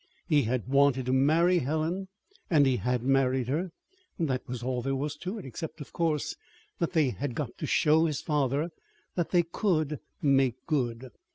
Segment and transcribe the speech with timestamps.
[0.27, 2.07] He had wanted to marry Helen,
[2.49, 3.69] and he had married her.
[4.17, 6.35] That was all there was to it, except, of course,
[6.79, 8.71] that they had got to show his father
[9.13, 11.11] that they could make good.